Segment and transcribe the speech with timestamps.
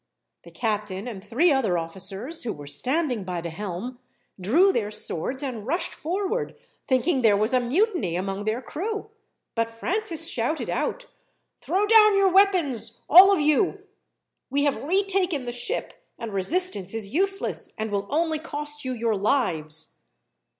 [0.45, 3.99] The captain and three other officers, who were standing by the helm,
[4.39, 6.55] drew their swords and rushed forward,
[6.87, 9.11] thinking there was a mutiny among their crew;
[9.53, 11.05] but Francis shouted out:
[11.61, 13.79] "Throw down your weapons, all of you.
[14.49, 19.15] We have retaken the ship, and resistance is useless, and will only cost you your
[19.15, 19.97] lives."